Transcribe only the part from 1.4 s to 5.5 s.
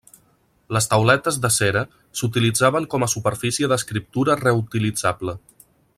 de cera s'utilitzaven com a superfície d'escriptura reutilitzable.